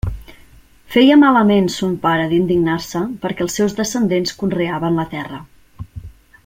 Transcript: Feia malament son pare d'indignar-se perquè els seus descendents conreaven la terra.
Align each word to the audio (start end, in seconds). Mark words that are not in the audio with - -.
Feia 0.93 1.17
malament 1.23 1.67
son 1.73 1.91
pare 2.07 2.25
d'indignar-se 2.31 3.03
perquè 3.27 3.47
els 3.47 3.59
seus 3.61 3.79
descendents 3.81 4.35
conreaven 4.41 4.99
la 5.03 5.07
terra. 5.17 5.45